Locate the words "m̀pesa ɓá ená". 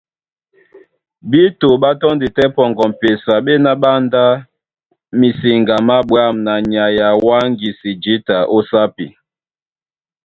2.91-3.71